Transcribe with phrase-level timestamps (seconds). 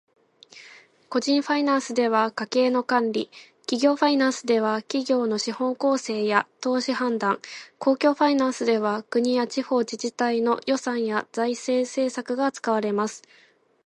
[1.09, 3.29] 個人ファイナンスでは家計の管理、
[3.67, 7.39] 企業ファイナンスでは企業の資本構成や投資判断、
[7.77, 13.21] 公共ファイナンスでは国や地方自治体の予算や財政政策が扱われます。